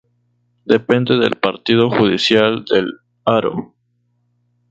[0.65, 2.85] Depende del partido judicial de
[3.23, 3.75] Haro.